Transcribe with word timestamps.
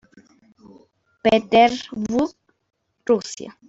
Petersburg, 1.23 2.33
Rusia. 3.05 3.55